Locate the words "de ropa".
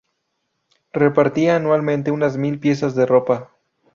2.95-3.51